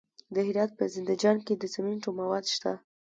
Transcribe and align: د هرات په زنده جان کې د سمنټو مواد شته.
د 0.35 0.35
هرات 0.47 0.71
په 0.77 0.83
زنده 0.93 1.15
جان 1.21 1.37
کې 1.45 1.53
د 1.57 1.63
سمنټو 1.73 2.09
مواد 2.19 2.45
شته. 2.53 2.71